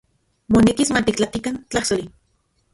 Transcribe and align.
Monekis 0.55 0.91
matiktlatikan 0.97 1.55
tlajsoli. 1.69 2.05